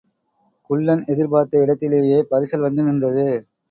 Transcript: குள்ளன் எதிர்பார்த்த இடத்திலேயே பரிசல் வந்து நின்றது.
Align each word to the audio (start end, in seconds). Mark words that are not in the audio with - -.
குள்ளன் 0.69 1.03
எதிர்பார்த்த 1.07 1.63
இடத்திலேயே 1.63 2.19
பரிசல் 2.31 2.67
வந்து 2.67 2.83
நின்றது. 2.83 3.27